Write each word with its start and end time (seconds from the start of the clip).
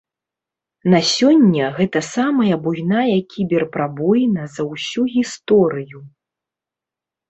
На 0.93 1.01
сёння 1.09 1.67
гэта 1.77 1.99
самая 2.15 2.55
буйная 2.65 3.19
кібер-прабоіна 3.37 4.51
за 4.59 4.69
ўсю 4.73 5.01
гісторыю. 5.21 5.99